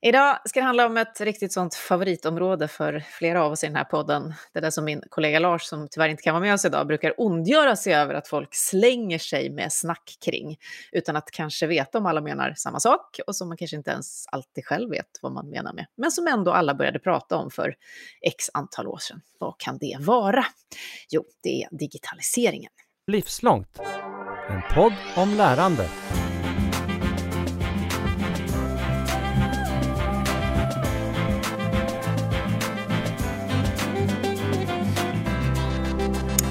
[0.00, 3.76] Idag ska det handla om ett riktigt sånt favoritområde för flera av oss i den
[3.76, 4.34] här podden.
[4.52, 7.14] Det där som min kollega Lars, som tyvärr inte kan vara med oss idag, brukar
[7.20, 10.56] ondgöra sig över att folk slänger sig med snack kring,
[10.92, 14.26] utan att kanske veta om alla menar samma sak och som man kanske inte ens
[14.26, 17.74] alltid själv vet vad man menar med, men som ändå alla började prata om för
[18.20, 19.20] x antal år sedan.
[19.38, 20.44] Vad kan det vara?
[21.10, 22.70] Jo, det är digitaliseringen.
[23.06, 23.80] Livslångt.
[24.48, 25.88] En podd om lärande.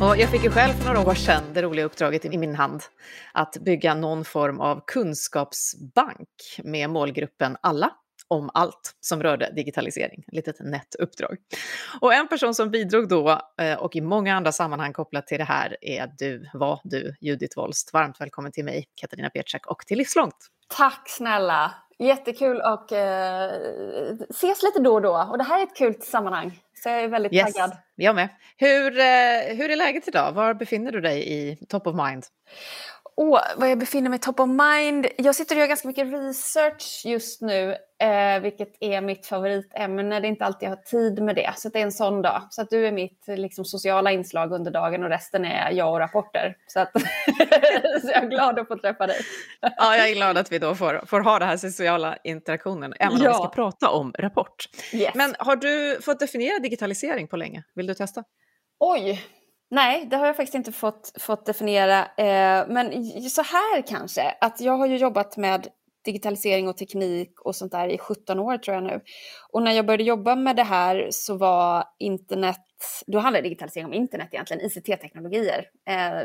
[0.02, 2.84] Och jag fick ju själv för några år sedan det roliga uppdraget i min hand
[3.32, 6.30] att bygga någon form av kunskapsbank
[6.64, 7.92] med målgruppen alla
[8.28, 10.24] om allt som rörde digitalisering.
[10.28, 11.38] Ett litet nätt uppdrag.
[12.02, 15.44] Och en person som bidrog då eh, och i många andra sammanhang kopplat till det
[15.44, 17.94] här är du, var du, Judith Wolst.
[17.94, 20.38] Varmt välkommen till mig, Katarina Pietschak och till Livslångt.
[20.78, 21.74] Tack snälla!
[22.00, 23.00] Jättekul att eh,
[24.30, 25.28] ses lite då och då.
[25.32, 26.60] Och det här är ett kul sammanhang.
[26.84, 27.78] Så jag är väldigt yes, taggad.
[27.96, 28.30] Jag med.
[28.58, 30.32] Hur, eh, hur är läget idag?
[30.32, 32.24] Var befinner du dig i top of mind?
[33.20, 35.08] Oh, vad jag befinner mig top of mind?
[35.18, 40.20] Jag sitter och gör ganska mycket research just nu, eh, vilket är mitt favoritämne.
[40.20, 42.48] Det är inte alltid jag har tid med det, så det är en sån dag.
[42.50, 46.00] Så att du är mitt liksom, sociala inslag under dagen och resten är jag och
[46.00, 46.56] rapporter.
[46.68, 46.92] Så, att
[48.02, 49.18] så jag är glad att få träffa dig.
[49.62, 53.18] ja, jag är glad att vi då får, får ha den här sociala interaktionen, även
[53.18, 53.30] om ja.
[53.30, 54.66] vi ska prata om Rapport.
[54.94, 55.16] Yes.
[55.16, 57.64] Men har du fått definiera digitalisering på länge?
[57.76, 58.24] Vill du testa?
[58.80, 59.22] Oj,
[59.70, 62.06] Nej, det har jag faktiskt inte fått, fått definiera.
[62.06, 65.68] Eh, men så här kanske, att jag har ju jobbat med
[66.06, 69.02] digitalisering och teknik och sånt där i 17 år tror jag nu.
[69.52, 72.67] Och när jag började jobba med det här så var internet
[73.08, 76.22] då handlar digitalisering om internet egentligen, ICT-teknologier, eh,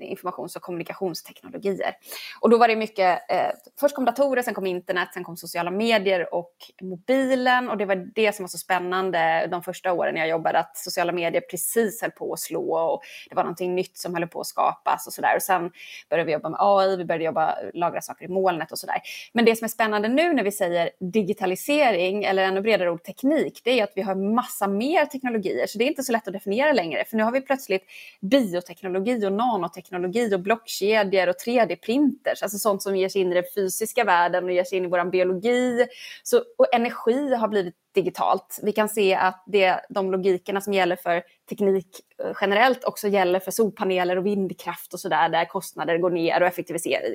[0.00, 1.94] informations och kommunikationsteknologier.
[2.40, 5.70] Och då var det mycket, eh, först kom datorer, sen kom internet, sen kom sociala
[5.70, 7.68] medier och mobilen.
[7.68, 11.12] Och det var det som var så spännande de första åren jag jobbade, att sociala
[11.12, 14.46] medier precis höll på att slå och det var någonting nytt som höll på att
[14.46, 15.36] skapas och sådär.
[15.36, 15.70] Och sen
[16.10, 18.96] började vi jobba med AI, vi började jobba, lagra saker i molnet och sådär.
[19.32, 23.60] Men det som är spännande nu när vi säger digitalisering, eller ännu bredare ord teknik,
[23.64, 26.34] det är att vi har massa mer teknologier så det är inte så lätt att
[26.34, 27.04] definiera längre.
[27.04, 27.82] För nu har vi plötsligt
[28.20, 32.42] bioteknologi och nanoteknologi och blockkedjor och 3D-printers.
[32.42, 34.88] Alltså sånt som ger sig in i den fysiska världen och ger sig in i
[34.88, 35.86] vår biologi.
[36.22, 38.60] Så, och energi har blivit digitalt.
[38.62, 41.86] Vi kan se att det, de logikerna som gäller för teknik
[42.24, 46.46] eh, generellt också gäller för solpaneler och vindkraft och sådär där kostnader går ner och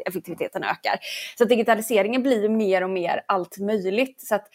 [0.06, 1.00] effektiviteten ökar.
[1.38, 4.22] Så digitaliseringen blir mer och mer allt möjligt.
[4.22, 4.48] Så att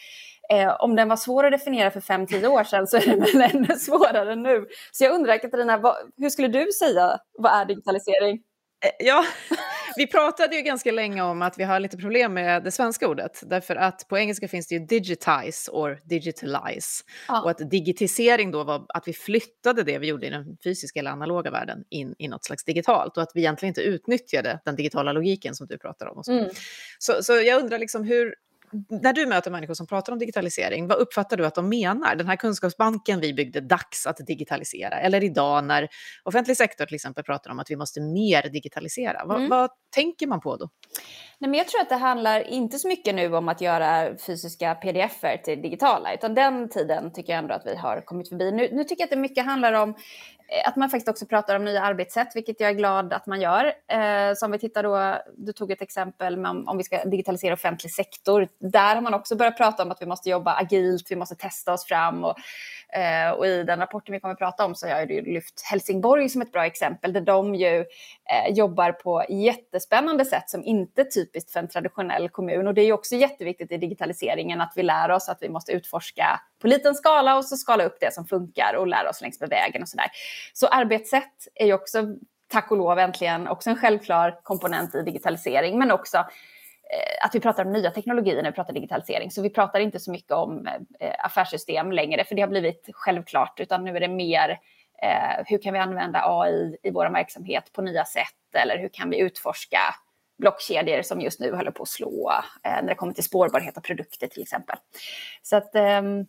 [0.49, 3.41] Eh, om den var svår att definiera för 5-10 år sedan så är den väl
[3.55, 4.65] ännu svårare nu.
[4.91, 8.41] Så jag undrar Katarina, vad, hur skulle du säga, vad är digitalisering?
[8.83, 9.25] Eh, ja,
[9.97, 13.43] vi pratade ju ganska länge om att vi har lite problem med det svenska ordet.
[13.45, 17.03] Därför att på engelska finns det ju digitize or digitalize.
[17.27, 17.41] Ja.
[17.41, 21.11] Och att digitisering då var att vi flyttade det vi gjorde i den fysiska eller
[21.11, 23.17] analoga världen in i något slags digitalt.
[23.17, 26.23] Och att vi egentligen inte utnyttjade den digitala logiken som du pratar om.
[26.23, 26.31] Så.
[26.31, 26.49] Mm.
[26.99, 28.35] Så, så jag undrar liksom hur,
[28.89, 32.15] när du möter människor som pratar om digitalisering, vad uppfattar du att de menar?
[32.15, 34.99] Den här kunskapsbanken vi byggde, dags att digitalisera.
[34.99, 35.87] Eller idag när
[36.23, 39.25] offentlig sektor till exempel pratar om att vi måste mer digitalisera.
[39.25, 39.49] Va, mm.
[39.49, 40.69] Vad tänker man på då?
[41.39, 44.75] Nej, men jag tror att det handlar inte så mycket nu om att göra fysiska
[44.75, 48.51] pdf-er till digitala, utan den tiden tycker jag ändå att vi har kommit förbi.
[48.51, 49.95] Nu, nu tycker jag att det mycket handlar om
[50.47, 53.41] Eh, att man faktiskt också pratar om nya arbetssätt, vilket jag är glad att man
[53.41, 53.65] gör.
[53.87, 57.53] Eh, som vi tittar då, du tog ett exempel med om, om vi ska digitalisera
[57.53, 58.47] offentlig sektor.
[58.59, 61.73] Där har man också börjat prata om att vi måste jobba agilt, vi måste testa
[61.73, 62.35] oss fram och
[62.95, 65.61] Eh, och i den rapporten vi kommer att prata om så har jag ju lyft
[65.71, 71.01] Helsingborg som ett bra exempel där de ju eh, jobbar på jättespännande sätt som inte
[71.01, 72.67] är typiskt för en traditionell kommun.
[72.67, 75.71] Och det är ju också jätteviktigt i digitaliseringen att vi lär oss att vi måste
[75.71, 79.39] utforska på liten skala och så skala upp det som funkar och lära oss längs
[79.39, 80.07] med vägen och sådär.
[80.53, 82.15] Så arbetssätt är ju också
[82.53, 87.39] tack och lov äntligen också en självklar komponent i digitalisering men också eh, att vi
[87.39, 89.31] pratar om nya teknologier när vi pratar digitalisering.
[89.31, 90.67] Så vi pratar inte så mycket om
[90.99, 94.49] eh, affärssystem längre, för det har blivit självklart, utan nu är det mer
[95.01, 99.09] eh, hur kan vi använda AI i vår verksamhet på nya sätt eller hur kan
[99.09, 99.79] vi utforska
[100.37, 102.31] blockkedjor som just nu håller på att slå
[102.63, 104.77] när det kommer till spårbarhet av produkter till exempel.
[105.41, 106.25] Så att ehm,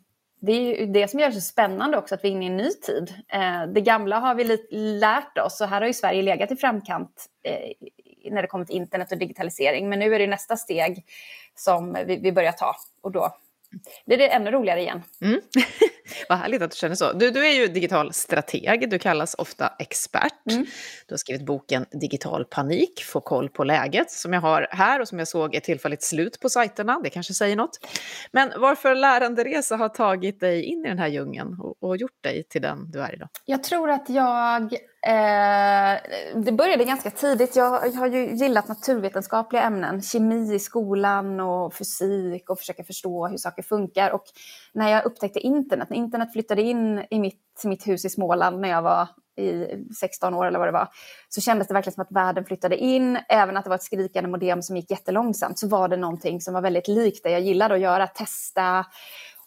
[0.46, 2.48] det är ju det som gör det så spännande också att vi är inne i
[2.48, 3.14] en ny tid.
[3.28, 7.26] Eh, det gamla har vi lärt oss och här har ju Sverige legat i framkant
[7.42, 9.88] eh, när det kommer till internet och digitalisering.
[9.88, 11.04] Men nu är det nästa steg
[11.54, 13.36] som vi, vi börjar ta och då
[14.06, 15.02] blir det ännu roligare igen.
[15.22, 15.40] Mm.
[16.28, 17.12] Vad härligt att du känner så.
[17.12, 20.50] Du, du är ju digital strateg, du kallas ofta expert.
[20.50, 20.66] Mm.
[21.06, 25.08] Du har skrivit boken Digital panik, få koll på läget, som jag har här och
[25.08, 27.00] som jag såg är tillfälligt slut på sajterna.
[27.02, 27.78] Det kanske säger något.
[28.32, 32.44] Men varför läranderesa har tagit dig in i den här djungeln och, och gjort dig
[32.48, 33.28] till den du är idag?
[33.44, 34.74] Jag tror att jag
[35.06, 36.00] Eh,
[36.34, 37.56] det började ganska tidigt.
[37.56, 43.26] Jag, jag, har ju gillat naturvetenskapliga ämnen, kemi i skolan och fysik och försöka förstå
[43.26, 44.10] hur saker funkar.
[44.10, 44.24] Och
[44.72, 48.68] när jag upptäckte internet, när internet flyttade in i mitt, mitt hus i Småland när
[48.68, 49.66] jag var i
[50.00, 50.88] 16 år eller vad det var,
[51.28, 53.18] så kändes det verkligen som att världen flyttade in.
[53.28, 56.54] Även att det var ett skrikande modem som gick jättelångsamt så var det någonting som
[56.54, 58.84] var väldigt likt det jag gillade att göra, testa,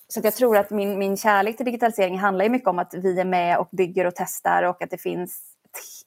[0.08, 3.20] så jag tror att min, min kärlek till digitalisering handlar ju mycket om att vi
[3.20, 5.42] är med och bygger och testar och att det finns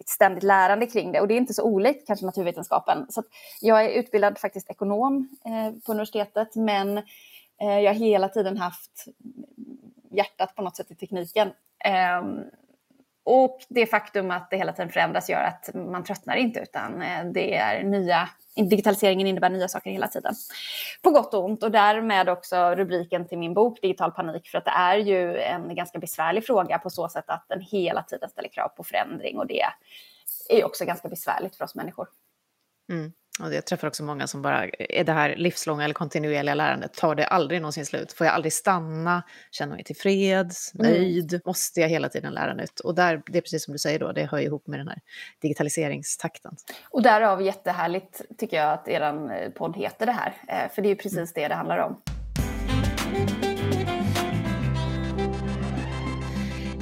[0.01, 1.21] ett ständigt lärande kring det.
[1.21, 3.07] Och det är inte så olikt kanske naturvetenskapen.
[3.11, 3.23] Så
[3.61, 9.07] jag är utbildad faktiskt ekonom eh, på universitetet men eh, jag har hela tiden haft
[10.11, 11.49] hjärtat på något sätt i tekniken.
[11.85, 12.23] Eh,
[13.25, 17.25] och det faktum att det hela tiden förändras gör att man tröttnar inte utan eh,
[17.25, 20.35] det är nya digitaliseringen innebär nya saker hela tiden.
[21.03, 24.65] På gott och ont och därmed också rubriken till min bok Digital panik för att
[24.65, 28.49] det är ju en ganska besvärlig fråga på så sätt att den hela tiden ställer
[28.49, 29.63] krav på förändring och det
[30.49, 32.09] är också ganska besvärligt för oss människor.
[32.93, 33.13] Mm.
[33.43, 37.15] Och jag träffar också många som bara, är det här livslånga eller kontinuerliga lärandet, tar
[37.15, 38.13] det aldrig någonsin slut?
[38.13, 39.23] Får jag aldrig stanna?
[39.51, 40.75] Känner mig tillfreds?
[40.75, 40.93] Mm.
[40.93, 41.33] Nöjd?
[41.33, 41.43] Mm.
[41.45, 42.81] Måste jag hela tiden lära nytt?
[42.81, 44.99] Och där, det är precis som du säger då, det hör ihop med den här
[45.43, 46.57] digitaliseringstakten.
[46.91, 50.95] Och därav jättehärligt tycker jag att er podd heter det här, eh, för det är
[50.95, 51.29] precis mm.
[51.35, 52.01] det det handlar om.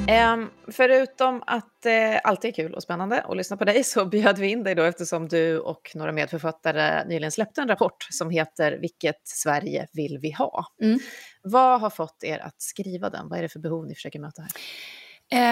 [0.09, 4.39] Um, förutom att uh, alltid är kul och spännande att lyssna på dig så bjöd
[4.39, 8.79] vi in dig då eftersom du och några medförfattare nyligen släppte en rapport som heter
[8.81, 10.65] Vilket Sverige vill vi ha?
[10.83, 10.99] Mm.
[11.43, 13.29] Vad har fått er att skriva den?
[13.29, 14.51] Vad är det för behov ni försöker möta här?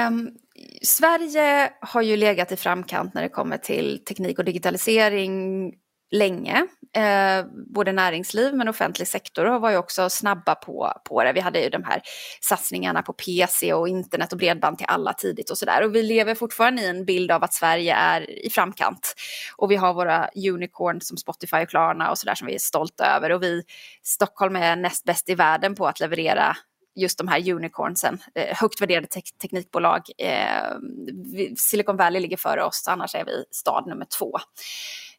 [0.09, 0.31] Um,
[0.83, 5.73] Sverige har ju legat i framkant när det kommer till teknik och digitalisering
[6.11, 6.67] länge.
[6.97, 11.33] Eh, både näringsliv men offentlig sektor var ju också snabba på, på det.
[11.33, 12.03] Vi hade ju de här
[12.41, 15.85] satsningarna på PC och internet och bredband till alla tidigt och sådär.
[15.85, 19.15] Och vi lever fortfarande i en bild av att Sverige är i framkant.
[19.57, 23.17] Och vi har våra unicorn som Spotify och Klarna och sådär som vi är stolta
[23.17, 23.33] över.
[23.33, 23.63] Och vi,
[24.03, 26.57] Stockholm är näst bäst i världen på att leverera
[26.97, 30.03] just de här unicornsen, eh, högt värderade te teknikbolag.
[30.19, 30.77] Eh,
[31.57, 34.39] Silicon Valley ligger före oss, annars är vi stad nummer två.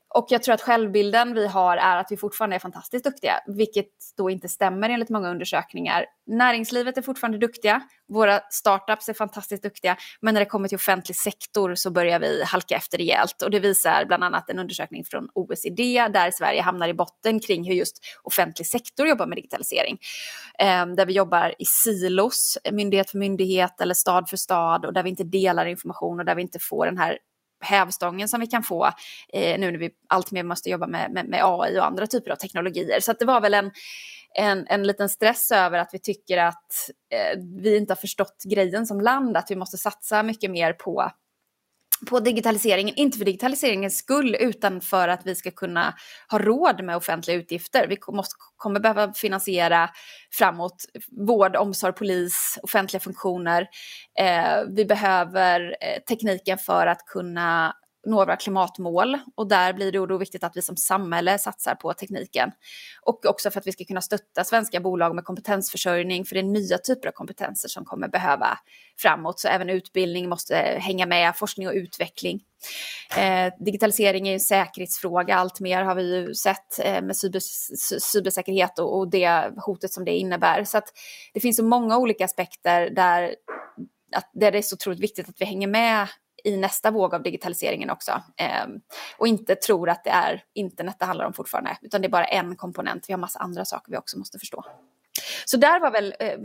[0.10, 3.88] Och jag tror att självbilden vi har är att vi fortfarande är fantastiskt duktiga, vilket
[4.18, 6.06] då inte stämmer enligt många undersökningar.
[6.28, 11.16] Näringslivet är fortfarande duktiga, våra startups är fantastiskt duktiga, men när det kommer till offentlig
[11.16, 13.42] sektor så börjar vi halka efter rejält.
[13.42, 17.64] Och det visar bland annat en undersökning från OECD där Sverige hamnar i botten kring
[17.64, 19.98] hur just offentlig sektor jobbar med digitalisering.
[20.60, 25.04] Ehm, där vi jobbar i silos, myndighet för myndighet eller stad för stad och där
[25.04, 27.18] vi inte delar information och där vi inte får den här
[27.60, 28.86] hävstången som vi kan få
[29.34, 32.36] eh, nu när vi alltmer måste jobba med, med, med, AI och andra typer av
[32.36, 33.00] teknologier.
[33.00, 33.72] Så det var väl en,
[34.36, 38.86] en, en liten stress över att vi tycker att eh, vi inte har förstått grejen
[38.86, 41.12] som land, att vi måste satsa mycket mer på
[42.10, 45.94] på digitaliseringen, inte för digitaliseringens skull utan för att vi ska kunna
[46.32, 47.88] ha råd med offentliga utgifter.
[47.88, 49.90] Vi måste, kommer behöva finansiera
[50.32, 50.86] framåt
[51.28, 53.68] vård, omsorg, polis, offentliga funktioner.
[54.20, 57.74] Eh, vi behöver eh, tekniken för att kunna
[58.08, 61.94] nå våra klimatmål och där blir det då viktigt att vi som samhälle satsar på
[61.94, 62.52] tekniken.
[63.02, 66.44] Och också för att vi ska kunna stötta svenska bolag med kompetensförsörjning för det är
[66.44, 68.60] nya typer av kompetenser som kommer behöva
[68.98, 69.40] framåt.
[69.40, 72.42] Så även utbildning måste hänga med, forskning och utveckling.
[73.18, 77.42] Eh, digitalisering är en säkerhetsfråga, allt mer har vi ju sett eh, med cyber,
[78.00, 80.64] cybersäkerhet och, och det hotet som det innebär.
[80.64, 80.94] Så att
[81.34, 83.36] det finns så många olika aspekter där
[84.12, 86.08] att där det är så otroligt viktigt att vi hänger med
[86.44, 88.12] i nästa våg av digitaliseringen också.
[88.38, 88.68] Eh,
[89.18, 92.26] och inte tror att det är internet det handlar om fortfarande, utan det är bara
[92.26, 93.06] en komponent.
[93.08, 94.66] Vi har massa andra saker vi också måste förstå.
[95.46, 96.38] Så där var väl eh,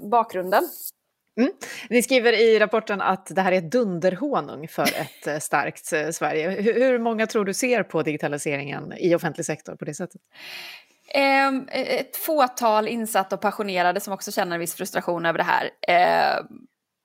[0.00, 0.68] bakgrunden.
[1.36, 1.52] Mm.
[1.90, 6.10] Ni skriver i rapporten att det här är ett dunderhonung för ett eh, starkt eh,
[6.10, 6.50] Sverige.
[6.50, 10.20] Hur, många tror du ser på digitaliseringen i offentlig sektor på det sättet?
[11.14, 15.70] Eh, ett fåtal insatta och passionerade som också känner en viss frustration över det här.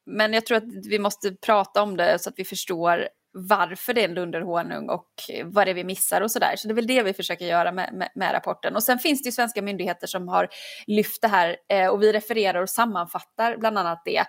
[0.09, 4.01] Men jag tror att vi måste prata om det så att vi förstår varför det
[4.01, 5.09] är en dunderhonung och
[5.43, 6.55] vad det är vi missar och sådär.
[6.57, 8.75] Så det är väl det vi försöker göra med, med, med, rapporten.
[8.75, 10.49] Och sen finns det ju svenska myndigheter som har
[10.87, 14.23] lyft det här eh, och vi refererar och sammanfattar bland annat det.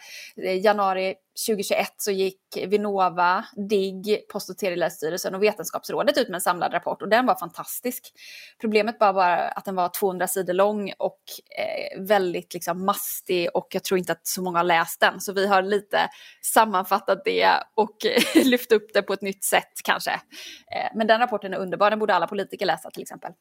[0.45, 1.15] Eh, januari
[1.47, 7.03] 2021 så gick Vinnova, DIGG, Post och telestyrelsen och Vetenskapsrådet ut med en samlad rapport
[7.03, 8.13] och den var fantastisk.
[8.61, 11.21] Problemet var bara att den var 200 sidor lång och
[11.59, 15.21] eh, väldigt liksom mastig och jag tror inte att så många har läst den.
[15.21, 16.09] Så vi har lite
[16.43, 17.97] sammanfattat det och
[18.45, 20.11] lyft upp det på ett nytt sätt kanske.
[20.11, 23.33] Eh, men den rapporten är underbar, den borde alla politiker läsa till exempel.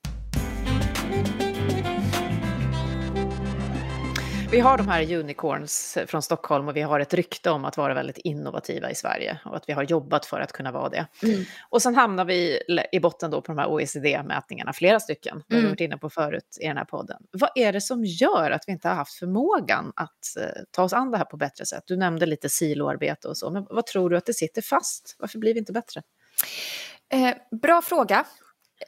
[4.52, 7.94] Vi har de här unicorns från Stockholm och vi har ett rykte om att vara
[7.94, 11.08] väldigt innovativa i Sverige och att vi har jobbat för att kunna vara det.
[11.24, 11.44] Mm.
[11.70, 12.60] Och sen hamnar vi
[12.92, 15.44] i botten då på de här OECD-mätningarna, flera stycken, mm.
[15.48, 15.72] vi har mm.
[15.72, 17.18] varit inne på förut i den här podden.
[17.32, 20.94] Vad är det som gör att vi inte har haft förmågan att eh, ta oss
[20.94, 21.84] an det här på bättre sätt?
[21.88, 25.16] Du nämnde lite siloarbete och så, men vad tror du att det sitter fast?
[25.20, 26.02] Varför blir vi inte bättre?
[27.14, 28.26] Eh, bra fråga.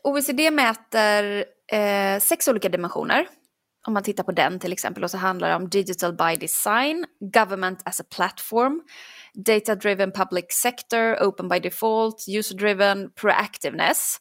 [0.03, 3.27] OECD mäter eh, sex olika dimensioner
[3.87, 7.05] om man tittar på den till exempel, och så handlar det om digital by design,
[7.33, 8.81] government as a platform,
[9.33, 14.17] data driven public sector, open by default, user driven, proactiveness.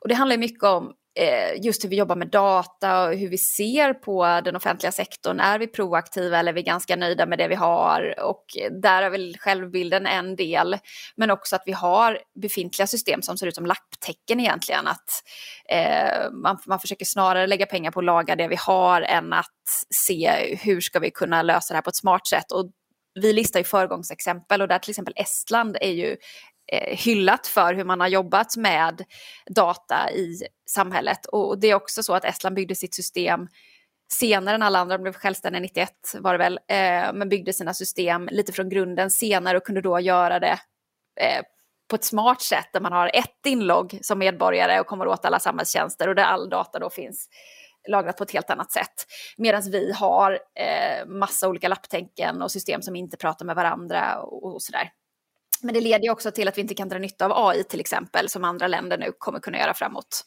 [0.00, 3.38] Och det handlar mycket om Eh, just hur vi jobbar med data och hur vi
[3.38, 5.40] ser på den offentliga sektorn.
[5.40, 8.20] Är vi proaktiva eller är vi ganska nöjda med det vi har?
[8.20, 8.44] Och
[8.82, 10.78] där är väl självbilden en del.
[11.16, 14.86] Men också att vi har befintliga system som ser ut som lapptäcken egentligen.
[14.86, 15.10] Att
[15.68, 19.86] eh, man, man försöker snarare lägga pengar på att laga det vi har än att
[19.94, 22.52] se hur ska vi kunna lösa det här på ett smart sätt.
[22.52, 22.70] Och
[23.20, 26.16] vi listar ju föregångsexempel och där till exempel Estland är ju
[26.72, 29.04] Eh, hyllat för hur man har jobbat med
[29.46, 31.26] data i samhället.
[31.26, 33.48] Och det är också så att Estland byggde sitt system
[34.12, 37.74] senare än alla andra, de blev självständiga 91 var det väl, eh, men byggde sina
[37.74, 40.58] system lite från grunden senare och kunde då göra det
[41.20, 41.42] eh,
[41.90, 45.38] på ett smart sätt där man har ett inlogg som medborgare och kommer åt alla
[45.38, 47.28] samhällstjänster och där all data då finns
[47.88, 49.06] lagrat på ett helt annat sätt.
[49.36, 54.54] Medan vi har eh, massa olika lapptänken och system som inte pratar med varandra och,
[54.54, 54.92] och sådär.
[55.62, 57.80] Men det leder ju också till att vi inte kan dra nytta av AI till
[57.80, 60.24] exempel, som andra länder nu kommer kunna göra framåt.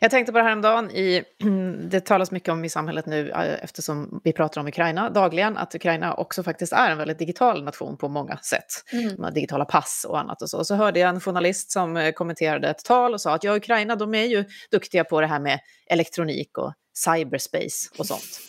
[0.00, 1.22] Jag tänkte på det här om dagen, i,
[1.90, 5.74] det talas mycket om i samhället nu eh, eftersom vi pratar om Ukraina dagligen, att
[5.74, 8.66] Ukraina också faktiskt är en väldigt digital nation på många sätt.
[8.92, 9.14] Mm.
[9.14, 10.64] Med digitala pass och annat och så.
[10.64, 13.96] Så hörde jag en journalist som eh, kommenterade ett tal och sa att ja, Ukraina
[13.96, 15.60] de är ju duktiga på det här med
[15.90, 18.40] elektronik och cyberspace och sånt.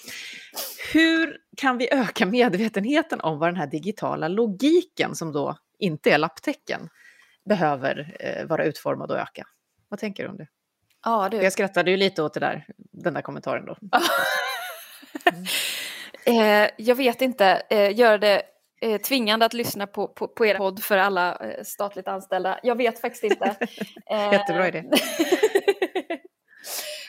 [0.94, 6.18] Hur kan vi öka medvetenheten om vad den här digitala logiken som då inte är
[6.18, 6.90] lapptäcken
[7.46, 9.48] behöver eh, vara utformad och öka.
[9.90, 10.48] Vad tänker du om det?
[11.06, 11.38] Ja, du.
[11.38, 13.78] Jag skrattade ju lite åt det där, den där kommentaren då.
[15.28, 15.46] Mm.
[16.66, 18.44] eh, jag vet inte, eh, gör det
[18.82, 22.60] eh, tvingande att lyssna på, på, på er podd för alla eh, statligt anställda?
[22.64, 23.56] Jag vet faktiskt inte.
[24.10, 24.84] Jättebra idé.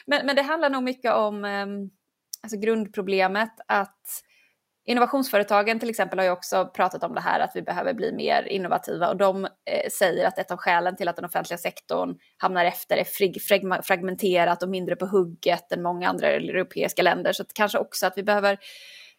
[0.07, 1.91] men, men det handlar nog mycket om ehm,
[2.43, 4.23] alltså grundproblemet att
[4.89, 8.49] Innovationsföretagen till exempel har ju också pratat om det här att vi behöver bli mer
[8.49, 12.65] innovativa och de eh, säger att ett av skälen till att den offentliga sektorn hamnar
[12.65, 17.33] efter är fragmenterat och mindre på hugget än många andra europeiska länder.
[17.33, 18.59] Så att kanske också att vi behöver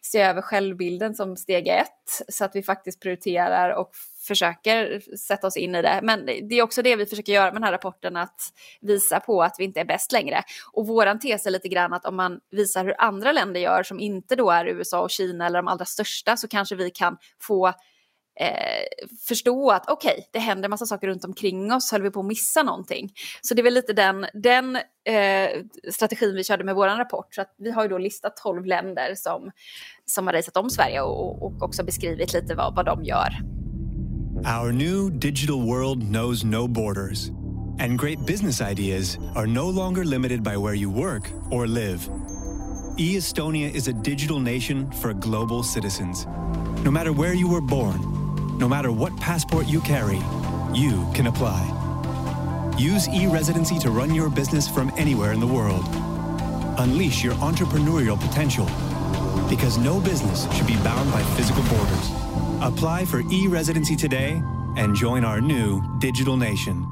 [0.00, 3.90] se över självbilden som steg ett så att vi faktiskt prioriterar och
[4.26, 6.00] försöker sätta oss in i det.
[6.02, 8.40] Men det är också det vi försöker göra med den här rapporten, att
[8.80, 10.42] visa på att vi inte är bäst längre.
[10.72, 14.00] Och våran tes är lite grann att om man visar hur andra länder gör som
[14.00, 17.72] inte då är USA och Kina eller de allra största så kanske vi kan få
[18.40, 22.20] eh, förstå att okej, okay, det händer massa saker runt omkring oss, höll vi på
[22.20, 23.12] att missa någonting?
[23.40, 25.50] Så det är väl lite den, den eh,
[25.92, 27.34] strategin vi körde med vår rapport.
[27.34, 29.50] Så att vi har ju då listat 12 länder som,
[30.04, 33.36] som har raceat om Sverige och, och också beskrivit lite vad, vad de gör.
[34.60, 37.28] Our new digital world knows no borders.
[37.80, 42.00] And great business ideas are no longer limited by where you work or live.
[42.98, 46.26] E-Estonia is a digital nation for global citizens.
[46.84, 48.19] No matter where you were born,
[48.60, 50.20] No matter what passport you carry,
[50.74, 51.64] you can apply.
[52.76, 55.86] Use e-residency to run your business from anywhere in the world.
[56.76, 58.66] Unleash your entrepreneurial potential.
[59.48, 62.10] Because no business should be bound by physical borders.
[62.60, 64.42] Apply for e-residency today
[64.76, 66.86] and join our new digital nation.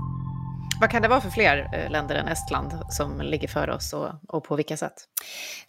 [0.80, 4.08] Vad kan det vara för fler eh, länder än Estland som ligger före oss och,
[4.28, 4.94] och på vilka sätt?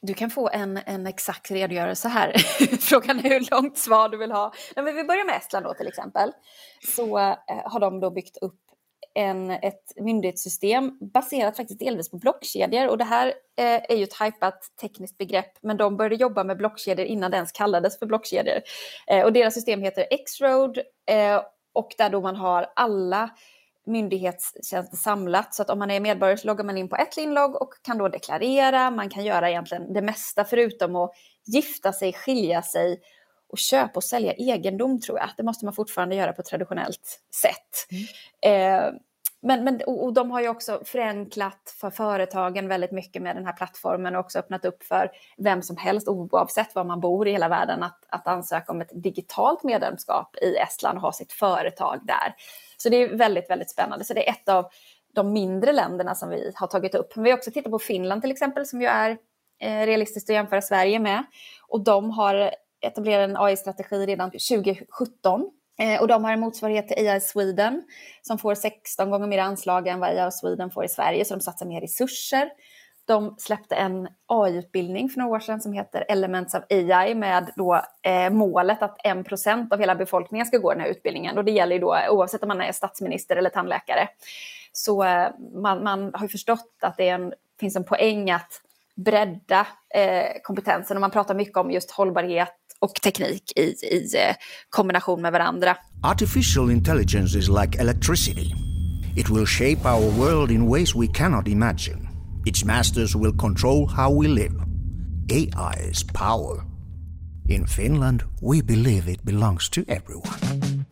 [0.02, 2.34] Du kan få en, en exakt redogörelse här.
[2.82, 4.54] Frågan är hur långt svar du vill ha.
[4.76, 6.32] Men vi börjar med Estland då till exempel.
[6.96, 8.60] Så eh, har de då byggt upp
[9.14, 12.88] en, ett myndighetssystem baserat faktiskt delvis på blockkedjor.
[12.88, 16.58] Och det här eh, är ju ett hypat tekniskt begrepp, men de började jobba med
[16.58, 18.62] blockkedjor innan det ens kallades för blockkedjor.
[19.08, 20.78] Eh, och deras system heter X-Road
[21.12, 21.42] eh,
[21.74, 23.30] och där då man har alla
[23.86, 25.54] myndighetstjänster samlat.
[25.54, 27.98] Så att om man är medborgare så loggar man in på ett inlogg och kan
[27.98, 28.92] då deklarera.
[28.92, 31.12] Man kan göra egentligen det mesta förutom att
[31.46, 33.02] gifta sig, skilja sig
[33.54, 35.30] att köpa och sälja egendom tror jag.
[35.38, 37.88] Det måste man fortfarande göra på traditionellt sätt.
[38.42, 38.86] Mm.
[38.86, 39.00] Eh,
[39.42, 43.54] men, men, och, de har ju också förenklat för företagen väldigt mycket med den här
[43.54, 47.50] plattformen och också öppnat upp för vem som helst oavsett var man bor i hela
[47.50, 52.36] världen att, att ansöka om ett digitalt medlemskap i Estland och ha sitt företag där.
[52.78, 54.06] Så det är väldigt, väldigt spännande.
[54.06, 54.66] Så det är ett av
[55.14, 57.16] de mindre länderna som vi har tagit upp.
[57.16, 59.18] Men vi har också tittat på Finland till exempel som ju är
[59.60, 61.24] eh, realistiskt att jämföra Sverige med.
[61.68, 67.08] Och de har etablerat en AI-strategi redan 2017 Eh, och de har en motsvarighet till
[67.08, 67.84] AI Sweden
[68.22, 71.42] som får 16 gånger mer anslag än vad AI Sweden får i Sverige, så de
[71.42, 72.50] satsar mer resurser.
[73.06, 77.82] De släppte en AI-utbildning för några år sedan som heter Elements of AI med då,
[78.02, 81.38] eh, målet att 1% av hela befolkningen ska gå den här utbildningen.
[81.38, 84.08] Och det gäller ju då oavsett om man är statsminister eller tandläkare.
[84.72, 88.62] Så eh, man, man, har ju förstått att det en, finns en poäng att
[88.96, 94.36] bredda eh, kompetensen och man pratar mycket om just hållbarhet och teknik i, i eh,
[94.70, 95.78] kombination med varandra.
[96.04, 98.54] Artificial intelligence is like electricity.
[99.16, 102.08] It will shape our world in ways we cannot imagine.
[102.46, 104.54] Its masters will control how we live.
[105.30, 106.64] AI is power.
[107.50, 110.86] In Finland, we believe it belongs to everyone.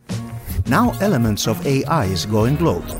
[0.66, 2.96] Now elements of AI is going global.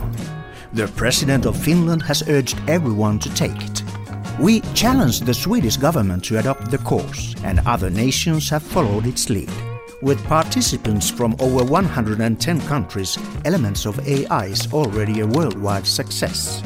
[0.72, 3.77] The president of Finland has urged everyone to take it.
[4.40, 9.28] We challenged the Swedish government to adopt the course, and other nations have followed its
[9.28, 9.50] lead.
[10.00, 16.62] With participants from over 110 countries, Elements of AI is already a worldwide success.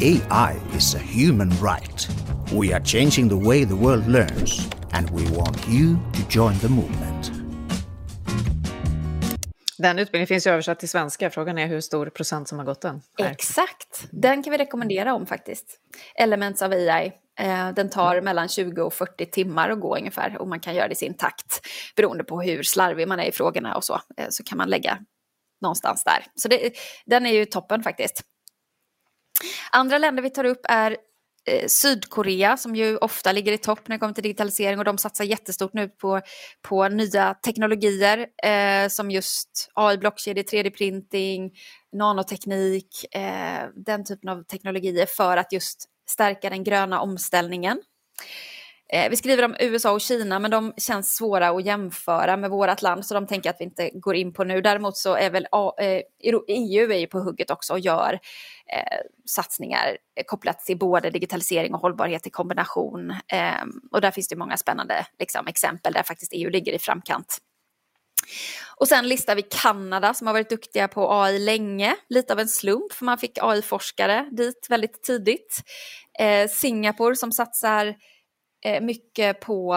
[0.00, 2.08] AI is a human right.
[2.50, 6.68] We are changing the way the world learns, and we want you to join the
[6.70, 7.41] movement.
[9.82, 11.30] Den utbildningen finns ju översatt till svenska.
[11.30, 13.02] Frågan är hur stor procent som har gått den.
[13.18, 13.30] Här.
[13.30, 14.08] Exakt.
[14.10, 15.80] Den kan vi rekommendera om faktiskt.
[16.14, 17.12] Elements of AI.
[17.38, 18.24] Eh, den tar mm.
[18.24, 21.14] mellan 20 och 40 timmar att gå ungefär och man kan göra det i sin
[21.14, 21.60] takt
[21.96, 24.00] beroende på hur slarvig man är i frågorna och så.
[24.16, 24.98] Eh, så kan man lägga
[25.62, 26.26] någonstans där.
[26.34, 26.72] Så det,
[27.06, 28.22] den är ju toppen faktiskt.
[29.72, 30.96] Andra länder vi tar upp är
[31.46, 34.98] eh, Sydkorea som ju ofta ligger i topp när det kommer till digitalisering och de
[34.98, 36.20] satsar jättestort nu på,
[36.62, 41.50] på nya teknologier eh, som just AI, blockkedjor, 3D-printing,
[41.92, 47.82] nanoteknik, eh, den typen av teknologier för att just stärka den gröna omställningen.
[48.92, 52.82] Eh, vi skriver om USA och Kina men de känns svåra att jämföra med vårt
[52.82, 54.60] land så de tänker att vi inte går in på nu.
[54.60, 55.46] Däremot så är väl
[55.80, 56.00] eh,
[56.48, 58.12] EU är ju på hugget också och gör
[58.66, 63.14] eh, satsningar kopplat till både digitalisering och hållbarhet i kombination.
[63.28, 67.38] Ehm, och där finns det många spännande liksom, exempel där faktiskt EU ligger i framkant.
[68.76, 72.48] Och sen listar vi Kanada som har varit duktiga på AI länge, lite av en
[72.48, 75.62] slump för man fick AI-forskare dit väldigt tidigt.
[76.18, 77.94] Eh, Singapore som satsar eh,
[78.64, 79.76] Eh, mycket på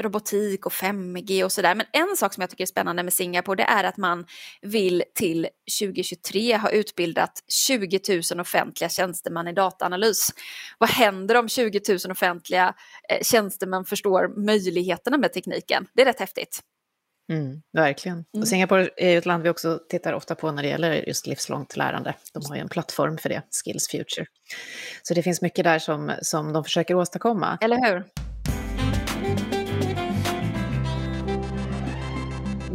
[0.00, 1.74] robotik och 5G och sådär.
[1.74, 4.26] Men en sak som jag tycker är spännande med Singapore det är att man
[4.62, 5.48] vill till
[5.80, 8.00] 2023 ha utbildat 20
[8.32, 10.30] 000 offentliga tjänstemän i dataanalys.
[10.78, 12.74] Vad händer om 20 000 offentliga
[13.08, 15.86] eh, tjänstemän förstår möjligheterna med tekniken?
[15.94, 16.60] Det är rätt häftigt.
[17.30, 18.16] Mm, verkligen.
[18.16, 18.42] Mm.
[18.42, 21.26] Och Singapore är ju ett land vi också tittar ofta på när det gäller just
[21.26, 22.14] livslångt lärande.
[22.32, 24.26] De har ju en plattform för det, Skills Future.
[25.02, 27.58] Så det finns mycket där som, som de försöker åstadkomma.
[27.60, 28.04] Eller hur?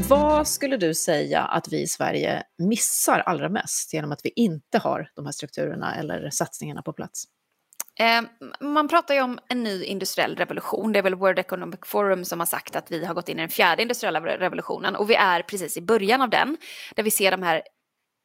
[0.10, 4.78] Vad skulle du säga att vi i Sverige missar allra mest genom att vi inte
[4.78, 7.24] har de här strukturerna eller satsningarna på plats?
[8.00, 8.22] Eh,
[8.60, 10.92] man pratar ju om en ny industriell revolution.
[10.92, 13.42] Det är väl World Economic Forum som har sagt att vi har gått in i
[13.42, 16.58] den fjärde industriella revolutionen och vi är precis i början av den.
[16.96, 17.64] Där vi ser de här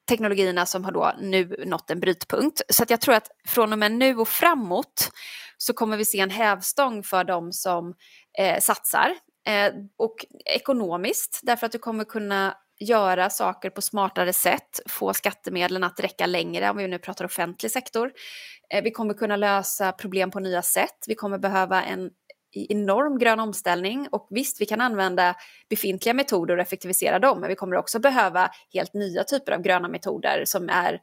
[0.09, 2.63] teknologierna som har då nu nått en brytpunkt.
[2.69, 5.11] Så att jag tror att från och med nu och framåt
[5.59, 7.95] så kommer vi se en hävstång för de som
[8.39, 9.15] eh, satsar.
[9.47, 15.85] Eh, och ekonomiskt, därför att du kommer kunna göra saker på smartare sätt, få skattemedlen
[15.85, 18.13] att räcka längre om vi nu pratar offentlig sektor.
[18.75, 21.05] Eh, vi kommer kunna lösa problem på nya sätt.
[21.07, 22.07] Vi kommer behöva en
[22.57, 25.35] e-, enorm grön omställning och visst, vi kan använda
[25.71, 29.89] befintliga metoder och effektivisera dem, men vi kommer också behöva helt nya typer av gröna
[29.89, 31.01] metoder som är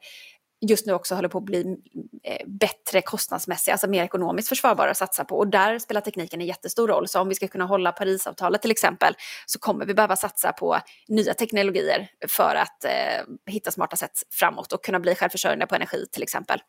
[0.60, 1.78] just nu också håller på att bli mm,
[2.24, 5.38] eh, bättre kostnadsmässiga, alltså mer ekonomiskt försvarbara att satsa på.
[5.38, 7.08] Och där spelar tekniken en jättestor roll.
[7.08, 9.14] Så om vi ska kunna hålla Parisavtalet till exempel
[9.46, 14.72] så kommer vi behöva satsa på nya teknologier för att eh, hitta smarta sätt framåt
[14.72, 16.60] och kunna bli självförsörjande på energi till exempel.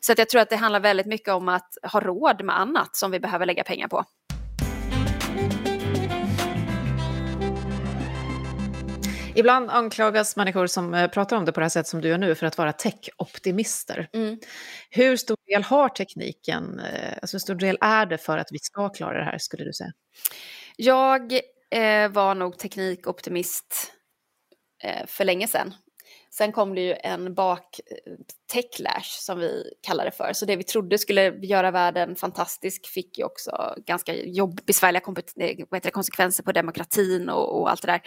[0.00, 2.96] Så att jag tror att det handlar väldigt mycket om att ha råd med annat
[2.96, 4.04] som vi behöver lägga pengar på.
[9.34, 12.18] Ibland anklagas människor som eh, pratar om det på det här sättet som du gör
[12.18, 14.08] nu för att vara tech-optimister.
[14.12, 14.38] Mm.
[14.90, 18.58] Hur stor del har tekniken, eh, alltså hur stor del är det för att vi
[18.58, 19.92] ska klara det här skulle du säga?
[20.76, 21.32] Jag
[21.70, 23.92] eh, var nog teknikoptimist
[24.84, 25.74] eh, för länge sedan.
[26.34, 27.80] Sen kom det ju en bak
[28.52, 30.32] techlash som vi kallar det för.
[30.32, 35.02] Så det vi trodde skulle göra världen fantastisk fick ju också ganska jobb, besvärliga
[35.36, 38.02] eh, det, konsekvenser på demokratin och, och allt det där.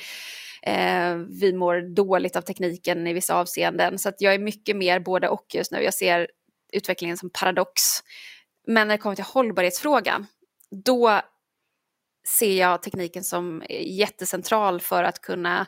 [0.61, 3.99] Eh, vi mår dåligt av tekniken i vissa avseenden.
[3.99, 5.81] Så att jag är mycket mer både och just nu.
[5.81, 6.27] Jag ser
[6.73, 7.81] utvecklingen som paradox.
[8.67, 10.27] Men när det kommer till hållbarhetsfrågan,
[10.85, 11.21] då
[12.39, 15.67] ser jag tekniken som jättecentral för att kunna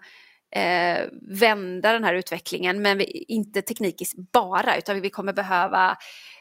[0.56, 2.82] eh, vända den här utvecklingen.
[2.82, 5.98] Men vi, inte teknikis bara, utan vi kommer behöva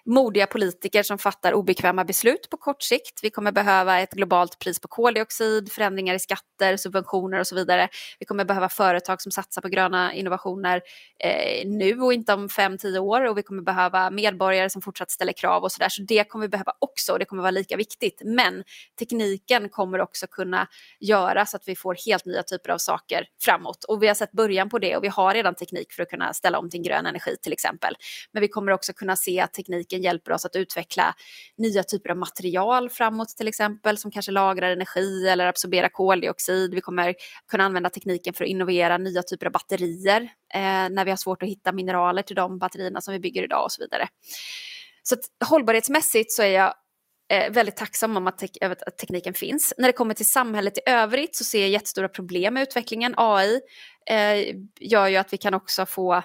[0.07, 3.21] modiga politiker som fattar obekväma beslut på kort sikt.
[3.23, 7.89] Vi kommer behöva ett globalt pris på koldioxid, förändringar i skatter, subventioner och så vidare.
[8.19, 10.83] Vi kommer behöva företag som satsar på gröna innovationer
[11.25, 15.11] eh, nu och inte om fem tio år och vi kommer behöva medborgare som fortsatt
[15.11, 15.89] ställer krav och så där.
[15.89, 18.23] Så det kommer vi behöva också och det kommer vara lika viktigt.
[18.25, 18.65] Men
[18.99, 20.69] tekniken kommer också kunna
[21.01, 24.33] göra så att vi får helt nya typer av saker framåt och vi har sett
[24.33, 27.07] början på det och vi har redan teknik för att kunna ställa om till grön
[27.07, 27.95] energi till exempel.
[28.33, 31.15] Men vi kommer också kunna se att tekniken hjälper oss att utveckla
[31.59, 36.75] nya typer av material framåt till exempel som kanske lagrar energi eller absorberar koldioxid.
[36.75, 37.15] Vi kommer
[37.51, 40.23] kunna använda tekniken för att innovera nya typer av batterier
[40.55, 43.65] eh, när vi har svårt att hitta mineraler till de batterierna som vi bygger idag
[43.65, 44.09] och så vidare.
[45.03, 46.75] Så att, hållbarhetsmässigt så är jag
[47.29, 49.75] eh, väldigt tacksam om att, te att, tekniken finns.
[49.79, 53.15] När det kommer till samhället i övrigt så ser jag jättestora problem med utvecklingen.
[53.17, 53.61] AI
[54.11, 56.23] eh, gör ju att vi kan också få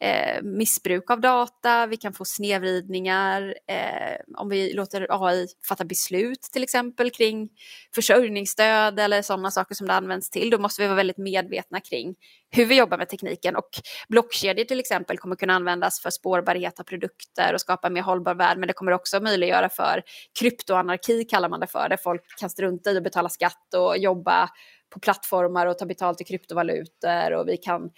[0.00, 6.42] eh, missbruk av data, vi kan få snedvridningar eh, om vi låter AI fatta beslut
[6.42, 7.48] till exempel kring
[7.94, 10.50] försörjningsstöd eller sådana saker som det används till.
[10.50, 12.14] Då måste vi vara väldigt medvetna kring
[12.50, 13.68] hur vi jobbar med tekniken och
[14.08, 18.34] blockkedjor till exempel kommer kunna användas för spårbarhet av produkter och skapa en mer hållbar
[18.34, 20.02] värld men det kommer också möjliggöra för
[20.38, 24.48] kryptoanarki kallar man det för där folk kan strunta i att betala skatt och jobba
[24.92, 27.90] på plattformar och ta betalt i kryptovalutor och vi kan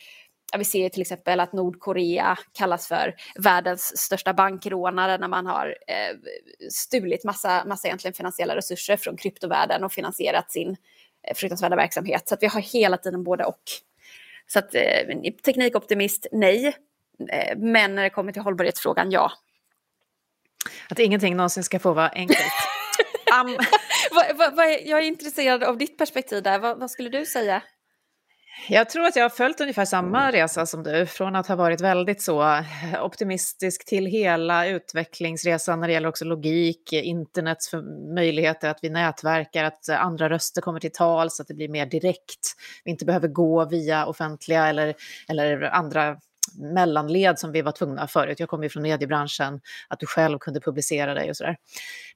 [0.59, 6.17] vi ser till exempel att Nordkorea kallas för världens största bankrånare när man har eh,
[6.71, 10.77] stulit massa, massa egentligen finansiella resurser från kryptovärlden och finansierat sin
[11.29, 12.29] eh, fruktansvärda verksamhet.
[12.29, 13.63] Så att vi har hela tiden både och.
[14.47, 16.67] Så att eh, teknikoptimist, nej.
[17.31, 19.33] Eh, men när det kommer till hållbarhetsfrågan, ja.
[20.89, 22.39] Att ingenting någonsin ska få vara enkelt.
[23.41, 23.57] um.
[24.11, 26.59] va, va, va, jag är intresserad av ditt perspektiv där.
[26.59, 27.63] vad skulle du säga?
[28.69, 31.81] Jag tror att jag har följt ungefär samma resa som du, från att ha varit
[31.81, 37.73] väldigt så eh, optimistisk till hela utvecklingsresan när det gäller också logik, internets
[38.15, 41.87] möjligheter att vi nätverkar, att andra röster kommer till tal så att det blir mer
[41.87, 42.55] direkt.
[42.85, 44.95] Vi inte behöver gå via offentliga eller,
[45.29, 46.17] eller andra
[46.55, 48.41] mellanled som vi var tvungna förut.
[48.41, 51.57] Jag kommer ju från mediebranschen, att du själv kunde publicera dig och sådär.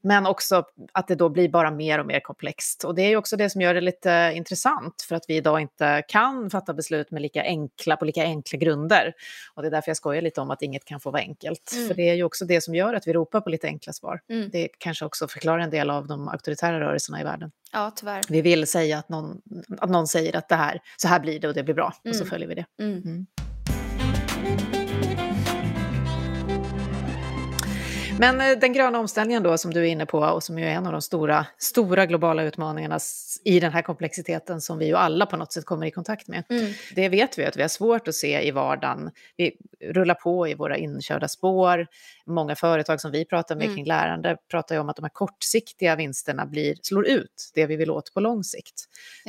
[0.03, 2.85] Men också att det då blir bara mer och mer komplext.
[2.85, 5.61] Och det är ju också det som gör det lite intressant, för att vi idag
[5.61, 9.13] inte kan fatta beslut med lika enkla, på lika enkla grunder.
[9.55, 11.73] Och det är därför jag skojar lite om att inget kan få vara enkelt.
[11.75, 11.89] Mm.
[11.89, 14.21] För det är ju också det som gör att vi ropar på lite enkla svar.
[14.31, 14.51] Mm.
[14.53, 17.51] Det kanske också förklarar en del av de auktoritära rörelserna i världen.
[17.73, 18.23] Ja, tyvärr.
[18.29, 19.41] Vi vill säga att någon,
[19.79, 22.11] att någon säger att det här, så här blir det och det blir bra, mm.
[22.11, 22.31] och så mm.
[22.31, 22.65] följer vi det.
[28.21, 30.71] Men eh, den gröna omställningen då som du är inne på och som ju är
[30.71, 32.99] en av de stora, stora globala utmaningarna
[33.45, 36.45] i den här komplexiteten som vi ju alla på något sätt kommer i kontakt med.
[36.49, 36.73] Mm.
[36.95, 39.11] Det vet vi att vi har svårt att se i vardagen.
[39.37, 41.87] Vi rullar på i våra inkörda spår.
[42.27, 43.77] Många företag som vi pratar med mm.
[43.77, 47.77] kring lärande pratar ju om att de här kortsiktiga vinsterna blir, slår ut det vi
[47.77, 48.75] vill åt på lång sikt.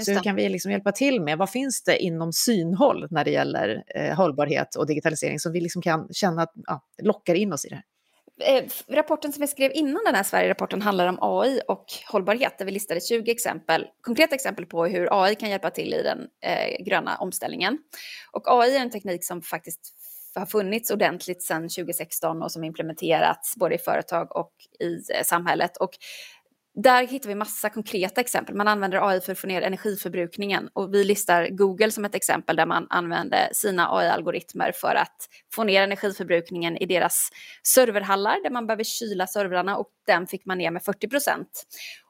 [0.05, 3.31] Så hur kan vi liksom hjälpa till med, vad finns det inom synhåll när det
[3.31, 7.65] gäller eh, hållbarhet och digitalisering som vi liksom kan känna att, ja, lockar in oss
[7.65, 7.83] i det här?
[8.39, 12.65] Eh, rapporten som vi skrev innan den här Sverige-rapporten handlar om AI och hållbarhet där
[12.65, 16.83] vi listade 20 exempel, konkreta exempel på hur AI kan hjälpa till i den eh,
[16.85, 17.77] gröna omställningen.
[18.31, 19.93] Och AI är en teknik som faktiskt
[20.35, 25.77] har funnits ordentligt sedan 2016 och som implementerats både i företag och i eh, samhället.
[25.77, 25.91] Och
[26.75, 28.55] där hittar vi massa konkreta exempel.
[28.55, 32.55] Man använder AI för att få ner energiförbrukningen och vi listar Google som ett exempel
[32.55, 35.15] där man använder sina AI-algoritmer för att
[35.55, 37.29] få ner energiförbrukningen i deras
[37.63, 41.49] serverhallar där man behöver kyla servrarna och den fick man ner med 40 procent.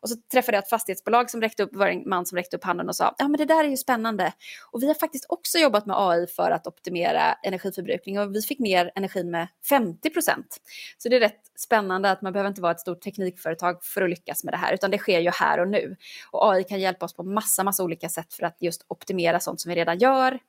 [0.01, 2.63] Och så träffade jag ett fastighetsbolag som räckte upp, var en man som räckte upp
[2.63, 4.33] handen och sa ja men det där är ju spännande.
[4.71, 8.59] Och vi har faktiskt också jobbat med AI för att optimera energiförbrukning och vi fick
[8.59, 10.57] ner energin med 50 procent.
[10.97, 14.09] Så det är rätt spännande att man behöver inte vara ett stort teknikföretag för att
[14.09, 15.95] lyckas med det här utan det sker ju här och nu.
[16.31, 19.61] Och AI kan hjälpa oss på massa, massa olika sätt för att just optimera sånt
[19.61, 20.39] som vi redan gör.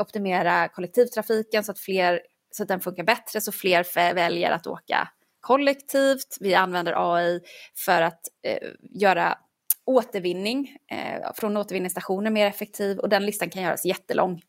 [0.00, 5.08] Optimera kollektivtrafiken så att fler så att den funkar bättre så fler väljer att åka
[5.46, 6.36] kollektivt.
[6.40, 7.40] Vi använder AI
[7.74, 9.38] för att eh, göra
[9.84, 14.42] återvinning eh, från återvinningsstationer mer effektiv och den listan kan göras jättelång.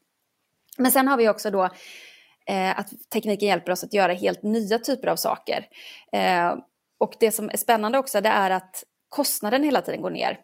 [0.78, 1.64] Men sen har vi också då
[2.48, 5.66] eh, att tekniken hjälper oss att göra helt nya typer av saker.
[6.12, 6.56] Eh,
[7.00, 10.40] och det som är spännande också det är att kostnaden hela tiden går ner.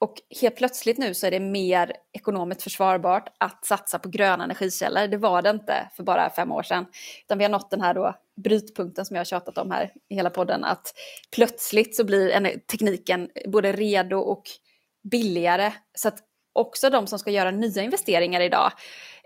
[0.00, 5.08] Och helt plötsligt nu så är det mer ekonomiskt försvarbart att satsa på gröna energikällor.
[5.08, 6.86] Det var det inte för bara fem år sedan.
[7.24, 10.14] Utan vi har nått den här då brytpunkten som jag har tjatat om här i
[10.14, 10.64] hela podden.
[10.64, 10.92] Att
[11.36, 14.42] plötsligt så blir tekniken både redo och
[15.10, 15.72] billigare.
[15.94, 16.18] Så att
[16.52, 18.72] också de som ska göra nya investeringar idag.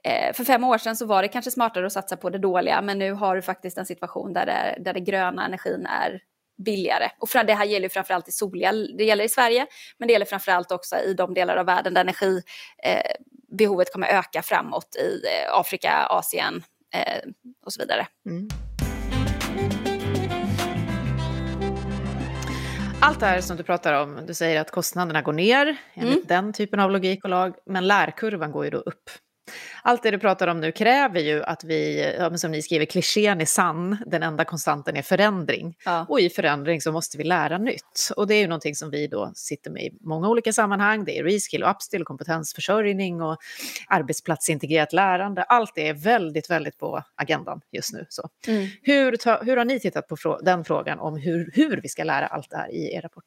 [0.05, 2.83] Eh, för fem år sedan så var det kanske smartare att satsa på det dåliga.
[2.83, 6.21] Men nu har du faktiskt en situation där det, där det gröna energin är
[6.65, 7.11] billigare.
[7.19, 9.67] Och det här gäller framförallt i soliga, det gäller i Sverige,
[9.99, 14.43] men det gäller framförallt också i de delar av världen där energibehovet eh, kommer öka
[14.43, 17.31] framåt i eh, Afrika, Asien eh,
[17.67, 18.07] och så vidare.
[18.27, 18.49] Mm.
[23.05, 26.27] Allt det här som du pratar om, du säger att kostnaderna går ner enligt mm.
[26.27, 29.11] den typen av logik och lag, men lärkurvan går ju då upp.
[29.83, 33.45] Allt det du pratar om nu kräver ju att vi, som ni skriver, klichén är
[33.45, 35.77] sann, den enda konstanten är förändring.
[35.85, 36.07] Ja.
[36.09, 38.11] Och i förändring så måste vi lära nytt.
[38.17, 41.05] Och det är ju någonting som vi då sitter med i många olika sammanhang.
[41.05, 43.37] Det är reskill och upskill, kompetensförsörjning och
[43.89, 45.43] arbetsplatsintegrerat lärande.
[45.43, 48.07] Allt det är väldigt, väldigt på agendan just nu.
[48.09, 48.29] Så.
[48.47, 48.69] Mm.
[48.83, 52.05] Hur, ta, hur har ni tittat på frå den frågan om hur, hur vi ska
[52.05, 53.25] lära allt det här i er rapport?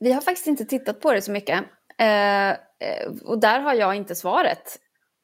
[0.00, 1.64] Vi har faktiskt inte tittat på det så mycket.
[2.02, 4.78] Eh, eh, och där har jag inte svaret.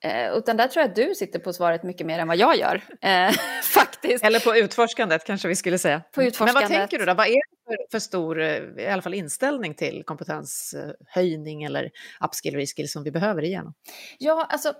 [0.04, 2.56] Eh, utan där tror jag att du sitter på svaret mycket mer än vad jag
[2.56, 2.82] gör.
[3.00, 3.30] Eh,
[3.62, 4.24] faktiskt.
[4.24, 6.02] Eller på utforskandet kanske vi skulle säga.
[6.12, 6.54] På utforskandet.
[6.54, 7.14] Men vad tänker du då?
[7.14, 12.54] Vad är det för, för stor eh, i alla fall inställning till kompetenshöjning eller upskill
[12.54, 13.74] reskill som vi behöver igenom?
[14.18, 14.72] Ja, alltså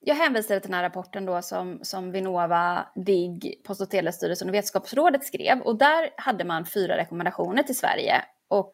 [0.00, 4.54] jag hänvisade till den här rapporten då som, som Vinnova, DIGG, Post och telestyrelsen och
[4.54, 5.60] Vetenskapsrådet skrev.
[5.60, 8.24] Och där hade man fyra rekommendationer till Sverige.
[8.48, 8.72] Och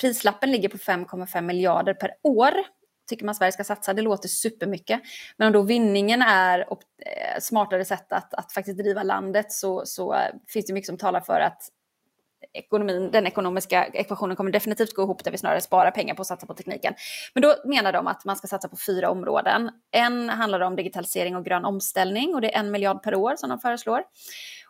[0.00, 2.52] prislappen ligger på 5,5 miljarder per år.
[3.08, 5.00] Tycker man Sverige ska satsa, det låter supermycket.
[5.36, 10.14] Men om då vinningen är eh, smartare sätt att, att faktiskt driva landet så, så
[10.14, 11.62] eh, finns det mycket som talar för att
[12.52, 16.28] ekonomin, den ekonomiska ekvationen kommer definitivt gå ihop där vi snarare sparar pengar på att
[16.28, 16.94] satsa på tekniken.
[17.34, 19.70] Men då menar de att man ska satsa på fyra områden.
[19.90, 23.48] En handlar om digitalisering och grön omställning och det är en miljard per år som
[23.48, 24.02] de föreslår.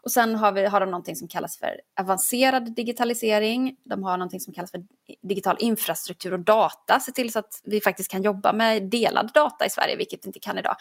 [0.03, 3.77] Och sen har, vi, har de någonting som kallas för avancerad digitalisering.
[3.85, 4.83] De har någonting som kallas för
[5.23, 7.01] digital infrastruktur och data.
[7.01, 10.29] Se till så att vi faktiskt kan jobba med delad data i Sverige, vilket vi
[10.29, 10.77] inte kan idag.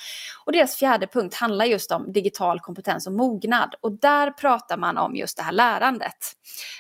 [0.46, 3.76] Och deras fjärde punkt handlar just om digital kompetens och mognad.
[3.82, 6.18] Och där pratar man om just det här lärandet.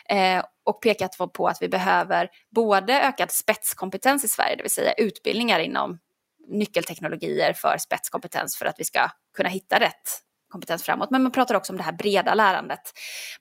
[0.09, 4.93] Eh, och pekat på att vi behöver både ökad spetskompetens i Sverige, det vill säga
[4.93, 5.99] utbildningar inom
[6.47, 10.21] nyckelteknologier för spetskompetens för att vi ska kunna hitta rätt
[10.51, 11.11] kompetens framåt.
[11.11, 12.79] Men man pratar också om det här breda lärandet.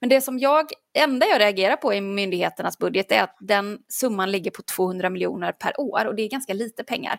[0.01, 4.31] Men det som jag, enda jag reagerar på i myndigheternas budget är att den summan
[4.31, 7.19] ligger på 200 miljoner per år och det är ganska lite pengar.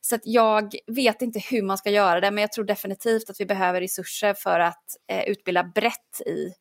[0.00, 3.40] Så att jag vet inte hur man ska göra det men jag tror definitivt att
[3.40, 6.52] vi behöver resurser för att eh, utbilda brett i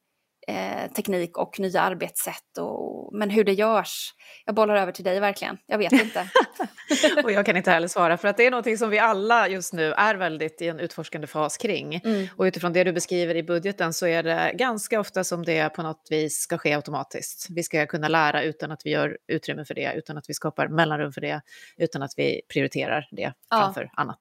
[0.50, 2.58] eh, teknik och nya arbetssätt.
[2.60, 4.14] Och, men hur det görs,
[4.46, 5.58] jag bollar över till dig verkligen.
[5.66, 6.30] Jag vet inte.
[7.24, 9.74] och jag kan inte heller svara, för att det är någonting som vi alla just
[9.74, 11.96] nu är väldigt i en utforskande fas kring.
[11.96, 12.28] Mm.
[12.36, 15.84] Och utifrån det du beskriver i budgeten så är det ganska ofta som det på
[15.84, 17.48] något vis ska ske automatiskt.
[17.50, 20.68] Vi ska kunna lära utan att vi gör utrymme för det, utan att vi skapar
[20.68, 21.42] mellanrum för det,
[21.78, 23.58] utan att vi prioriterar det ja.
[23.58, 24.20] framför annat.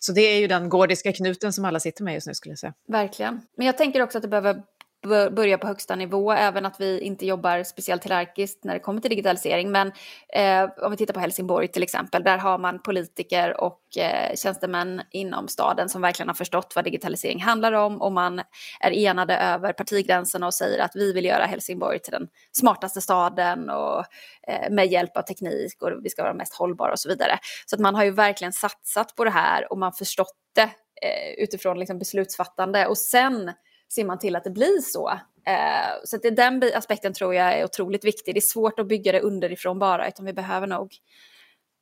[0.00, 2.58] Så det är ju den gordiska knuten som alla sitter med just nu skulle jag
[2.58, 2.74] säga.
[2.88, 3.40] Verkligen.
[3.56, 4.62] Men jag tänker också att det behöver
[5.06, 9.10] börja på högsta nivå, även att vi inte jobbar speciellt hierarkiskt när det kommer till
[9.10, 9.70] digitalisering.
[9.70, 9.92] Men
[10.32, 15.02] eh, om vi tittar på Helsingborg till exempel, där har man politiker och eh, tjänstemän
[15.10, 18.38] inom staden som verkligen har förstått vad digitalisering handlar om och man
[18.80, 23.70] är enade över partigränserna och säger att vi vill göra Helsingborg till den smartaste staden
[23.70, 24.04] och
[24.48, 27.38] eh, med hjälp av teknik och vi ska vara mest hållbara och så vidare.
[27.66, 30.70] Så att man har ju verkligen satsat på det här och man förstått det
[31.02, 33.52] eh, utifrån liksom beslutsfattande och sen
[33.94, 35.08] ser man till att det blir så.
[35.46, 38.34] Eh, så det, den aspekten tror jag är otroligt viktig.
[38.34, 40.96] Det är svårt att bygga det underifrån bara, utan vi behöver nog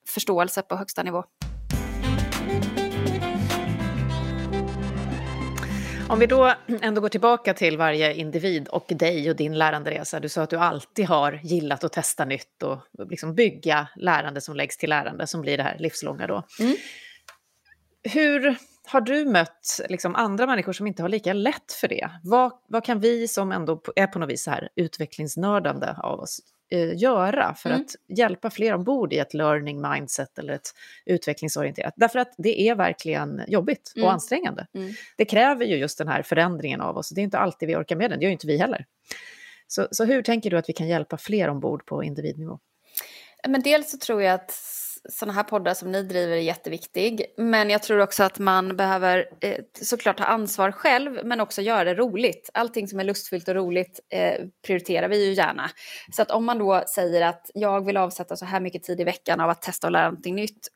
[0.09, 1.25] förståelse på högsta nivå.
[6.09, 10.21] Om vi då ändå går tillbaka till varje individ och dig och din läranderesa.
[10.21, 12.79] Du sa att du alltid har gillat att testa nytt och
[13.11, 16.42] liksom bygga lärande som läggs till lärande som blir det här livslånga då.
[16.61, 16.77] Mm.
[18.03, 22.11] Hur har du mött liksom andra människor som inte har lika lätt för det?
[22.22, 26.40] Vad, vad kan vi som ändå är på något vis så här utvecklingsnördande av oss
[26.70, 27.83] eh, göra för mm.
[27.83, 30.70] att hjälpa fler ombord i ett learning mindset eller ett
[31.07, 31.94] utvecklingsorienterat?
[31.96, 34.07] Därför att det är verkligen jobbigt mm.
[34.07, 34.66] och ansträngande.
[34.75, 34.94] Mm.
[35.16, 37.09] Det kräver ju just den här förändringen av oss.
[37.09, 38.87] Det är inte alltid vi orkar med den, det gör inte vi heller.
[39.68, 42.59] Så, så hur tänker du att vi kan hjälpa fler ombord på individnivå?
[43.49, 44.51] Men dels så tror jag att
[45.09, 47.25] sådana här poddar som ni driver är jätteviktig.
[47.37, 51.85] Men jag tror också att man behöver eh, såklart ta ansvar själv men också göra
[51.85, 52.51] det roligt.
[52.55, 55.71] Allting som är lustfyllt och roligt eh, prioriterar vi ju gärna.
[56.12, 59.05] Så att om man då säger att jag vill avsätta så här mycket tid i
[59.05, 60.69] veckan av att testa och lära någonting nytt.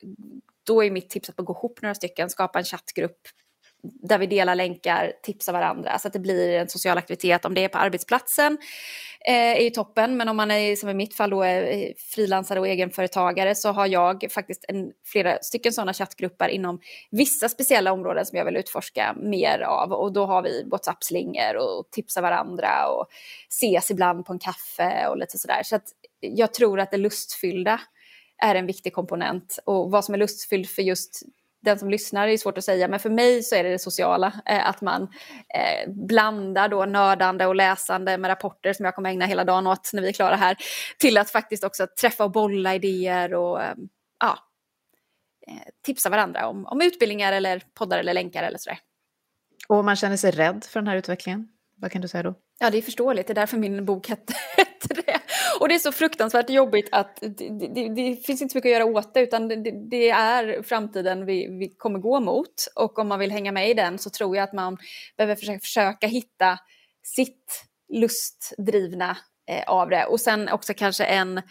[0.66, 3.20] Då är mitt tips att gå ihop några stycken, skapa en chattgrupp
[3.82, 7.44] där vi delar länkar, tipsar varandra så att det blir en social aktivitet.
[7.44, 8.58] Om det är på arbetsplatsen
[9.28, 12.60] eh, är ju toppen, men om man är som i mitt fall då är frilansare
[12.60, 18.26] och egenföretagare så har jag faktiskt en, flera stycken sådana chattgrupper inom vissa speciella områden
[18.26, 23.06] som jag vill utforska mer av och då har vi WhatsApp-slingor och tipsar varandra och
[23.48, 25.62] ses ibland på en kaffe och lite sådär.
[25.62, 25.84] Så att
[26.20, 27.80] jag tror att det lustfyllda
[28.42, 31.22] är en viktig komponent och vad som är lustfyllt för just
[31.62, 34.32] den som lyssnar är svårt att säga, men för mig så är det det sociala.
[34.46, 35.02] Eh, att man
[35.54, 39.90] eh, blandar då nördande och läsande med rapporter som jag kommer ägna hela dagen åt
[39.92, 40.56] när vi är klara här,
[40.98, 43.74] till att faktiskt också träffa och bolla idéer och eh,
[44.20, 44.38] ja,
[45.46, 48.78] eh, tipsa varandra om, om utbildningar eller poddar eller länkar eller sådär.
[49.68, 52.34] Och om man känner sig rädd för den här utvecklingen, vad kan du säga då?
[52.62, 53.26] Ja, det är förståeligt.
[53.26, 54.34] Det är därför min bok hette
[54.88, 55.20] det.
[55.60, 58.72] Och det är så fruktansvärt jobbigt att det, det, det finns inte så mycket att
[58.72, 59.56] göra åt det, utan det,
[59.90, 62.54] det, är framtiden vi, vi kommer gå mot.
[62.74, 64.78] Och om man vill hänga med i den så tror jag att man
[65.16, 66.58] behöver försöka, försöka hitta
[67.02, 69.16] sitt lustdrivna
[69.50, 70.04] eh, av det.
[70.04, 71.42] Och sen också kanske en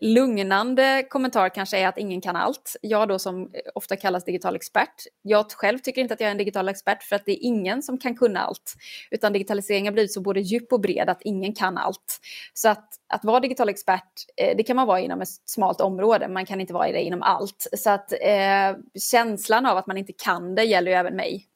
[0.00, 2.76] lugnande kommentar kanske är att ingen kan allt.
[2.80, 4.94] Jag då som ofta kallas digital expert.
[5.22, 7.82] Jag själv tycker inte att jag är en digital expert för att det är ingen
[7.82, 8.74] som kan kunna allt.
[9.10, 12.20] Utan digitaliseringen har blivit så både djup och bred att ingen kan allt.
[12.54, 16.28] Så att, att vara digital expert, eh, det kan man vara inom ett smalt område,
[16.28, 17.66] man kan inte vara det inom allt.
[17.76, 18.76] Så att eh,
[19.10, 21.46] känslan av att man inte kan det gäller ju även mig.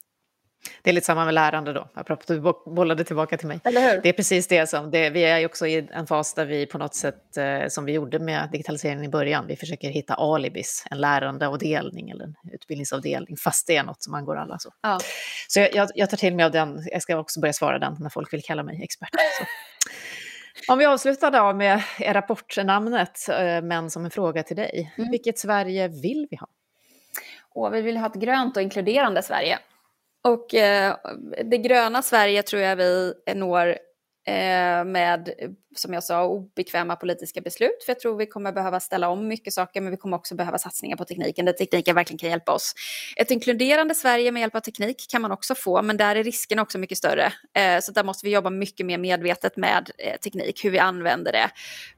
[0.81, 3.59] Det är lite samma med lärande då, apropå du bollade tillbaka till mig.
[3.63, 4.01] Eller hur?
[4.01, 6.77] Det är precis det som, det, vi är också i en fas där vi på
[6.77, 11.01] något sätt, eh, som vi gjorde med digitaliseringen i början, vi försöker hitta alibis, en
[11.01, 14.59] lärandeavdelning eller en utbildningsavdelning, fast det är något som angår alla.
[14.59, 14.99] Så, ja.
[15.47, 18.09] så jag, jag, tar till mig av den, jag ska också börja svara den när
[18.09, 19.09] folk vill kalla mig expert.
[19.39, 19.45] Så.
[20.67, 24.93] Om vi avslutar då med rapportnamnet, eh, men som en fråga till dig.
[24.97, 25.11] Mm.
[25.11, 26.47] Vilket Sverige vill vi ha?
[27.53, 29.59] Och vi vill ha ett grönt och inkluderande Sverige.
[30.23, 30.95] Och eh,
[31.43, 33.77] det gröna Sverige tror jag vi når
[34.27, 35.29] eh, med,
[35.75, 37.83] som jag sa, obekväma politiska beslut.
[37.85, 40.57] För jag tror vi kommer behöva ställa om mycket saker, men vi kommer också behöva
[40.57, 42.73] satsningar på tekniken, där tekniken verkligen kan hjälpa oss.
[43.17, 46.59] Ett inkluderande Sverige med hjälp av teknik kan man också få, men där är risken
[46.59, 47.33] också mycket större.
[47.57, 51.31] Eh, så där måste vi jobba mycket mer medvetet med eh, teknik, hur vi använder
[51.31, 51.49] det,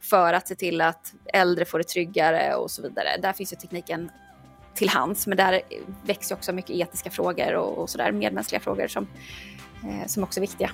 [0.02, 3.10] för att se till att äldre får det tryggare och så vidare.
[3.22, 4.10] Där finns ju tekniken
[4.76, 5.28] till hands.
[5.28, 5.62] Men där
[6.04, 9.08] växer också mycket etiska frågor och, och sådär, medmänskliga frågor som,
[9.84, 10.72] eh, som också är viktiga.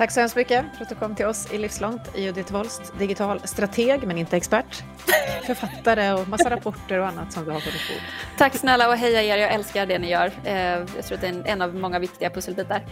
[0.00, 2.02] Tack så hemskt mycket för att du kom till oss i Livslångt.
[2.16, 4.82] Judith Wolst, digital strateg men inte expert.
[5.46, 8.02] Författare och massa rapporter och annat som du har på ditt bord.
[8.38, 10.32] Tack snälla och heja er, jag älskar det ni gör.
[10.44, 12.86] Eh, jag tror att det är en, en av många viktiga pusselbitar.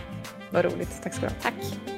[0.50, 1.34] Vad roligt, tack ska du ha.
[1.42, 1.97] Tack.